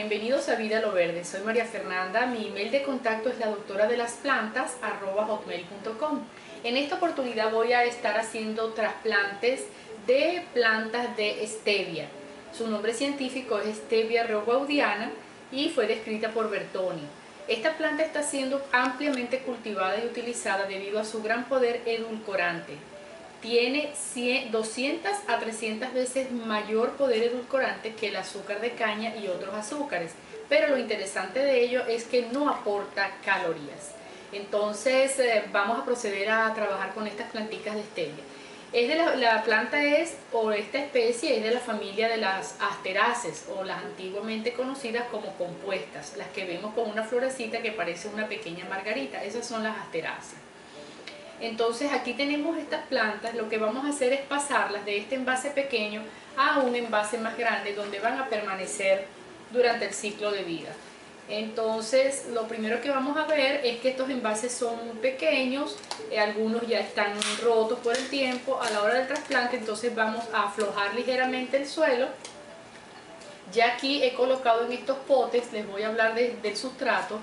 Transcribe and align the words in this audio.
bienvenidos 0.00 0.48
a 0.48 0.54
Vida 0.54 0.80
Lo 0.80 0.92
Verde. 0.92 1.26
Soy 1.26 1.42
María 1.42 1.66
Fernanda. 1.66 2.24
Mi 2.24 2.46
email 2.46 2.70
de 2.70 2.82
contacto 2.82 3.28
es 3.28 3.38
la 3.38 3.48
doctora 3.48 3.86
de 3.86 3.98
las 3.98 4.12
plantas 4.14 4.78
hotmail.com. 4.82 6.20
En 6.64 6.78
esta 6.78 6.94
oportunidad 6.94 7.52
voy 7.52 7.74
a 7.74 7.84
estar 7.84 8.16
haciendo 8.16 8.72
trasplantes 8.72 9.66
de 10.06 10.42
plantas 10.54 11.14
de 11.18 11.46
stevia. 11.46 12.08
Su 12.56 12.68
nombre 12.68 12.94
científico 12.94 13.58
es 13.58 13.76
Stevia 13.76 14.26
rogaudiana 14.26 15.10
y 15.52 15.68
fue 15.68 15.86
descrita 15.86 16.30
por 16.30 16.48
Bertoni. 16.48 17.02
Esta 17.46 17.76
planta 17.76 18.02
está 18.02 18.22
siendo 18.22 18.64
ampliamente 18.72 19.40
cultivada 19.40 20.02
y 20.02 20.06
utilizada 20.06 20.64
debido 20.64 20.98
a 20.98 21.04
su 21.04 21.22
gran 21.22 21.44
poder 21.44 21.82
edulcorante 21.84 22.72
tiene 23.40 23.92
200 24.50 25.12
a 25.26 25.38
300 25.38 25.92
veces 25.92 26.30
mayor 26.30 26.92
poder 26.92 27.22
edulcorante 27.24 27.94
que 27.94 28.08
el 28.08 28.16
azúcar 28.16 28.60
de 28.60 28.72
caña 28.72 29.16
y 29.16 29.28
otros 29.28 29.54
azúcares. 29.54 30.12
Pero 30.48 30.68
lo 30.68 30.78
interesante 30.78 31.40
de 31.40 31.62
ello 31.62 31.86
es 31.86 32.04
que 32.04 32.22
no 32.32 32.48
aporta 32.48 33.10
calorías. 33.24 33.94
Entonces 34.32 35.18
eh, 35.18 35.44
vamos 35.52 35.78
a 35.78 35.84
proceder 35.84 36.30
a 36.30 36.52
trabajar 36.54 36.92
con 36.92 37.06
estas 37.06 37.30
plantitas 37.30 37.74
de 37.74 37.82
stevia. 37.82 38.24
Es 38.72 38.88
de 38.88 38.94
la, 38.94 39.42
planta 39.42 39.82
es, 39.82 40.14
o 40.32 40.52
esta 40.52 40.78
especie 40.78 41.36
es 41.36 41.42
de 41.42 41.50
la 41.50 41.58
familia 41.58 42.08
de 42.08 42.18
las 42.18 42.54
asteraces, 42.60 43.46
o 43.56 43.64
las 43.64 43.82
antiguamente 43.82 44.52
conocidas 44.52 45.08
como 45.10 45.34
compuestas, 45.34 46.16
las 46.16 46.28
que 46.28 46.44
vemos 46.44 46.72
con 46.74 46.88
una 46.88 47.02
florecita 47.02 47.62
que 47.62 47.72
parece 47.72 48.06
una 48.06 48.28
pequeña 48.28 48.64
margarita. 48.66 49.24
Esas 49.24 49.44
son 49.44 49.64
las 49.64 49.76
asteraces. 49.76 50.38
Entonces 51.40 51.90
aquí 51.92 52.12
tenemos 52.12 52.58
estas 52.58 52.86
plantas, 52.86 53.34
lo 53.34 53.48
que 53.48 53.56
vamos 53.56 53.84
a 53.86 53.88
hacer 53.88 54.12
es 54.12 54.20
pasarlas 54.22 54.84
de 54.84 54.98
este 54.98 55.14
envase 55.14 55.50
pequeño 55.50 56.02
a 56.36 56.60
un 56.60 56.74
envase 56.74 57.18
más 57.18 57.36
grande 57.36 57.74
donde 57.74 57.98
van 57.98 58.18
a 58.18 58.28
permanecer 58.28 59.06
durante 59.50 59.86
el 59.86 59.94
ciclo 59.94 60.30
de 60.32 60.42
vida. 60.44 60.70
Entonces 61.30 62.26
lo 62.32 62.48
primero 62.48 62.80
que 62.80 62.90
vamos 62.90 63.16
a 63.16 63.24
ver 63.24 63.64
es 63.64 63.78
que 63.80 63.90
estos 63.90 64.10
envases 64.10 64.52
son 64.52 64.76
pequeños, 65.00 65.76
eh, 66.10 66.18
algunos 66.18 66.66
ya 66.66 66.80
están 66.80 67.12
rotos 67.40 67.78
por 67.78 67.96
el 67.96 68.08
tiempo, 68.08 68.60
a 68.60 68.68
la 68.70 68.82
hora 68.82 68.94
del 68.94 69.06
trasplante 69.06 69.56
entonces 69.56 69.94
vamos 69.94 70.24
a 70.34 70.44
aflojar 70.48 70.94
ligeramente 70.94 71.56
el 71.56 71.66
suelo. 71.66 72.08
Ya 73.52 73.74
aquí 73.74 74.02
he 74.02 74.12
colocado 74.14 74.66
en 74.66 74.72
estos 74.72 74.98
potes, 74.98 75.52
les 75.52 75.66
voy 75.66 75.82
a 75.82 75.88
hablar 75.88 76.14
del 76.14 76.56
sustrato, 76.56 77.18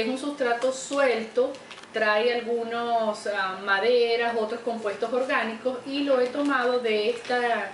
es 0.00 0.08
un 0.08 0.18
sustrato 0.18 0.72
suelto 0.72 1.52
trae 1.96 2.34
algunos 2.34 3.26
ah, 3.26 3.58
maderas, 3.64 4.36
otros 4.38 4.60
compuestos 4.60 5.10
orgánicos 5.10 5.78
y 5.86 6.00
lo 6.00 6.20
he 6.20 6.26
tomado 6.26 6.78
de, 6.80 7.08
esta, 7.08 7.72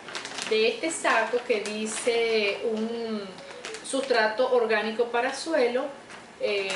de 0.49 0.69
este 0.69 0.93
saco 0.93 1.39
que 1.45 1.61
dice 1.61 2.61
un 2.71 3.21
sustrato 3.85 4.55
orgánico 4.55 5.07
para 5.07 5.35
suelo, 5.35 5.87
em, 6.41 6.69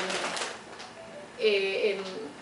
eh, 1.39 2.01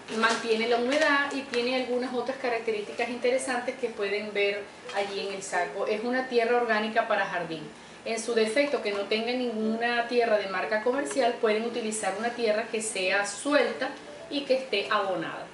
em, 0.09 0.19
mantiene 0.19 0.67
la 0.67 0.77
humedad 0.77 1.31
y 1.33 1.41
tiene 1.41 1.75
algunas 1.75 2.11
otras 2.11 2.37
características 2.37 3.09
interesantes 3.09 3.75
que 3.79 3.89
pueden 3.89 4.33
ver 4.33 4.63
allí 4.95 5.27
en 5.27 5.33
el 5.35 5.43
saco. 5.43 5.85
Es 5.85 6.03
una 6.03 6.27
tierra 6.27 6.57
orgánica 6.57 7.07
para 7.07 7.27
jardín. 7.27 7.61
En 8.05 8.21
su 8.21 8.33
defecto, 8.33 8.81
que 8.81 8.91
no 8.91 9.01
tenga 9.01 9.31
ninguna 9.31 10.07
tierra 10.07 10.37
de 10.37 10.47
marca 10.47 10.83
comercial, 10.83 11.35
pueden 11.41 11.65
utilizar 11.65 12.13
una 12.19 12.29
tierra 12.29 12.67
que 12.71 12.81
sea 12.81 13.25
suelta, 13.25 13.89
y 14.29 14.41
que 14.41 14.55
esté 14.55 14.87
abonada. 14.89 15.45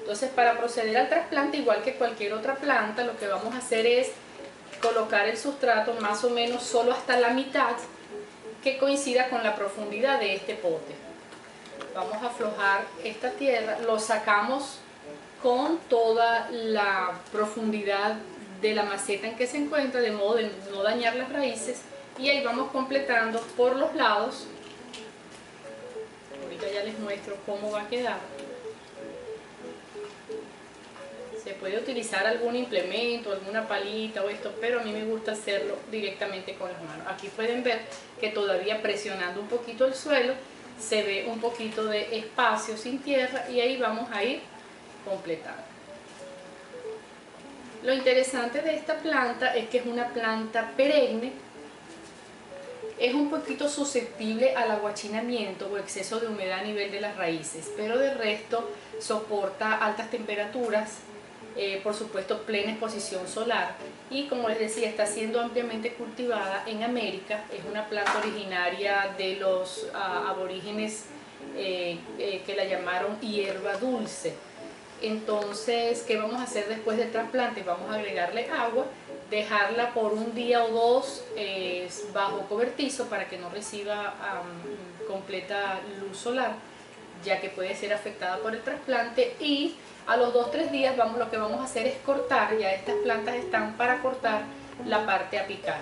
Entonces 0.00 0.30
para 0.30 0.58
proceder 0.58 0.96
al 0.96 1.08
trasplante, 1.08 1.58
igual 1.58 1.82
que 1.82 1.94
cualquier 1.94 2.32
otra 2.32 2.56
planta, 2.56 3.04
lo 3.04 3.16
que 3.16 3.26
vamos 3.26 3.54
a 3.54 3.58
hacer 3.58 3.86
es 3.86 4.12
colocar 4.80 5.28
el 5.28 5.36
sustrato 5.36 5.94
más 5.94 6.22
o 6.24 6.30
menos 6.30 6.62
solo 6.62 6.92
hasta 6.92 7.18
la 7.18 7.30
mitad 7.30 7.76
que 8.62 8.78
coincida 8.78 9.28
con 9.28 9.42
la 9.42 9.56
profundidad 9.56 10.20
de 10.20 10.34
este 10.34 10.54
pote. 10.54 10.94
Vamos 11.94 12.22
a 12.22 12.26
aflojar 12.26 12.84
esta 13.02 13.30
tierra, 13.30 13.78
lo 13.80 13.98
sacamos 13.98 14.78
con 15.42 15.78
toda 15.88 16.48
la 16.50 17.12
profundidad 17.32 18.16
de 18.60 18.74
la 18.74 18.82
maceta 18.82 19.26
en 19.26 19.36
que 19.36 19.46
se 19.46 19.58
encuentra, 19.58 20.00
de 20.00 20.10
modo 20.10 20.34
de 20.34 20.50
no 20.70 20.82
dañar 20.82 21.16
las 21.16 21.32
raíces, 21.32 21.80
y 22.18 22.28
ahí 22.30 22.42
vamos 22.44 22.70
completando 22.70 23.40
por 23.56 23.76
los 23.76 23.94
lados 23.94 24.46
ya 26.72 26.82
les 26.82 26.98
muestro 26.98 27.36
cómo 27.46 27.70
va 27.70 27.82
a 27.82 27.88
quedar. 27.88 28.18
Se 31.42 31.52
puede 31.54 31.78
utilizar 31.78 32.26
algún 32.26 32.56
implemento, 32.56 33.32
alguna 33.32 33.68
palita 33.68 34.22
o 34.22 34.28
esto, 34.28 34.52
pero 34.60 34.80
a 34.80 34.82
mí 34.82 34.92
me 34.92 35.04
gusta 35.04 35.32
hacerlo 35.32 35.76
directamente 35.90 36.54
con 36.54 36.72
las 36.72 36.82
manos. 36.82 37.06
Aquí 37.08 37.28
pueden 37.28 37.62
ver 37.62 37.80
que 38.20 38.30
todavía 38.30 38.82
presionando 38.82 39.40
un 39.40 39.48
poquito 39.48 39.86
el 39.86 39.94
suelo 39.94 40.34
se 40.78 41.02
ve 41.02 41.26
un 41.28 41.40
poquito 41.40 41.84
de 41.84 42.18
espacio 42.18 42.76
sin 42.76 42.98
tierra 42.98 43.48
y 43.48 43.60
ahí 43.60 43.76
vamos 43.76 44.10
a 44.12 44.24
ir 44.24 44.40
completando. 45.04 45.62
Lo 47.84 47.94
interesante 47.94 48.60
de 48.62 48.74
esta 48.74 48.96
planta 48.96 49.54
es 49.54 49.68
que 49.68 49.78
es 49.78 49.86
una 49.86 50.08
planta 50.08 50.72
perenne 50.76 51.32
es 52.98 53.14
un 53.14 53.30
poquito 53.30 53.68
susceptible 53.68 54.54
al 54.54 54.70
aguachinamiento 54.70 55.68
o 55.70 55.76
exceso 55.76 56.18
de 56.18 56.28
humedad 56.28 56.60
a 56.60 56.62
nivel 56.62 56.90
de 56.90 57.00
las 57.00 57.16
raíces, 57.16 57.70
pero 57.76 57.98
de 57.98 58.14
resto 58.14 58.70
soporta 59.00 59.74
altas 59.74 60.10
temperaturas, 60.10 60.98
eh, 61.56 61.80
por 61.82 61.94
supuesto 61.94 62.42
plena 62.42 62.72
exposición 62.72 63.26
solar 63.26 63.76
y 64.10 64.26
como 64.26 64.48
les 64.48 64.58
decía 64.58 64.88
está 64.88 65.06
siendo 65.06 65.40
ampliamente 65.40 65.94
cultivada 65.94 66.64
en 66.66 66.82
América, 66.82 67.44
es 67.50 67.64
una 67.70 67.86
planta 67.86 68.18
originaria 68.18 69.14
de 69.16 69.36
los 69.36 69.86
ah, 69.94 70.28
aborígenes 70.28 71.04
eh, 71.56 71.98
eh, 72.18 72.42
que 72.44 72.56
la 72.56 72.64
llamaron 72.64 73.18
hierba 73.20 73.76
dulce. 73.78 74.34
Entonces, 75.02 76.02
¿qué 76.02 76.16
vamos 76.16 76.36
a 76.36 76.44
hacer 76.44 76.68
después 76.68 76.96
del 76.96 77.10
trasplante? 77.12 77.62
Vamos 77.62 77.90
a 77.90 77.94
agregarle 77.94 78.48
agua 78.50 78.86
dejarla 79.30 79.92
por 79.92 80.12
un 80.12 80.34
día 80.34 80.62
o 80.64 80.68
dos 80.68 81.24
bajo 82.12 82.40
cobertizo 82.48 83.06
para 83.06 83.28
que 83.28 83.38
no 83.38 83.50
reciba 83.50 84.14
completa 85.08 85.80
luz 86.00 86.16
solar 86.16 86.52
ya 87.24 87.40
que 87.40 87.48
puede 87.48 87.74
ser 87.74 87.92
afectada 87.92 88.38
por 88.38 88.54
el 88.54 88.62
trasplante 88.62 89.36
y 89.40 89.74
a 90.06 90.16
los 90.16 90.32
2-3 90.32 90.70
días 90.70 90.96
vamos, 90.96 91.18
lo 91.18 91.30
que 91.30 91.36
vamos 91.36 91.60
a 91.60 91.64
hacer 91.64 91.86
es 91.86 91.96
cortar, 92.04 92.56
ya 92.56 92.72
estas 92.72 92.94
plantas 92.96 93.34
están 93.36 93.76
para 93.76 94.00
cortar 94.00 94.42
la 94.84 95.04
parte 95.04 95.38
apical. 95.38 95.80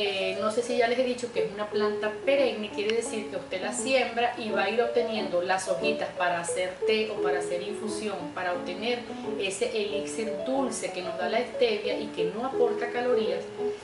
Eh, 0.00 0.38
no 0.40 0.52
sé 0.52 0.62
si 0.62 0.76
ya 0.76 0.86
les 0.86 0.96
he 0.96 1.02
dicho 1.02 1.32
que 1.32 1.46
es 1.46 1.52
una 1.52 1.68
planta 1.68 2.12
perenne, 2.24 2.70
quiere 2.70 2.94
decir 2.94 3.30
que 3.30 3.36
usted 3.36 3.60
la 3.60 3.72
siembra 3.72 4.32
y 4.38 4.48
va 4.50 4.62
a 4.62 4.70
ir 4.70 4.80
obteniendo 4.80 5.42
las 5.42 5.66
hojitas 5.66 6.08
para 6.16 6.38
hacer 6.38 6.72
té 6.86 7.10
o 7.10 7.20
para 7.20 7.40
hacer 7.40 7.64
infusión, 7.64 8.16
para 8.32 8.52
obtener 8.52 9.00
ese 9.40 9.76
elixir 9.76 10.32
dulce 10.46 10.92
que 10.92 11.02
nos 11.02 11.18
da 11.18 11.28
la 11.28 11.40
stevia 11.40 11.98
y 11.98 12.06
que 12.14 12.26
no 12.26 12.46
aporta 12.46 12.92
calorías, 12.92 13.42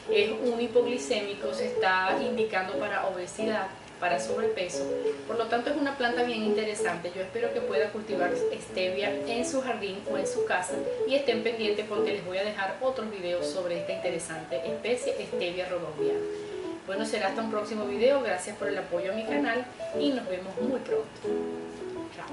es 0.09 0.31
un 0.31 0.61
hipoglicémico, 0.61 1.53
se 1.53 1.67
está 1.67 2.17
indicando 2.25 2.75
para 2.75 3.09
obesidad 3.09 3.67
para 4.05 4.21
sobrepeso. 4.21 4.85
Por 5.27 5.39
lo 5.39 5.47
tanto 5.47 5.71
es 5.71 5.79
una 5.79 5.97
planta 5.97 6.25
bien 6.25 6.43
interesante. 6.43 7.11
Yo 7.17 7.23
espero 7.23 7.55
que 7.55 7.63
pueda 7.63 7.89
cultivar 7.89 8.33
stevia 8.61 9.11
en 9.27 9.47
su 9.49 9.63
jardín 9.63 9.97
o 10.13 10.19
en 10.19 10.27
su 10.27 10.45
casa 10.45 10.75
y 11.09 11.15
estén 11.15 11.43
pendientes 11.43 11.87
porque 11.89 12.13
les 12.13 12.27
voy 12.27 12.37
a 12.37 12.45
dejar 12.45 12.77
otros 12.83 13.11
videos 13.11 13.47
sobre 13.47 13.81
esta 13.81 13.95
interesante 13.95 14.61
especie 14.67 15.15
stevia 15.25 15.71
rodoviana. 15.71 16.21
Bueno, 16.87 17.07
será 17.07 17.29
hasta 17.29 17.41
un 17.41 17.51
próximo 17.51 17.87
video. 17.87 18.21
Gracias 18.21 18.59
por 18.59 18.69
el 18.69 18.77
apoyo 18.77 19.11
a 19.11 19.15
mi 19.15 19.25
canal 19.25 19.65
y 19.99 20.11
nos 20.11 20.29
vemos 20.29 20.55
muy 20.61 20.81
pronto. 20.81 21.09
Chao. 22.15 22.29